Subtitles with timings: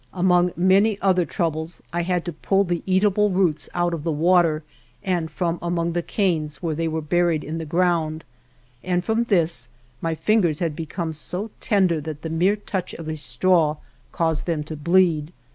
[0.15, 4.63] Among many other troubles I had to pull the eatable roots out of the water
[5.03, 8.23] and from among the canes where they were buried in the ground,
[8.83, 9.69] and from this
[10.01, 13.75] my fingers had become so tender that the mere touch of a straw
[14.11, 15.31] caused them to bleed.